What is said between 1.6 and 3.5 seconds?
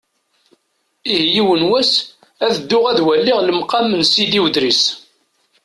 wass, ad dduɣ ad waliɣ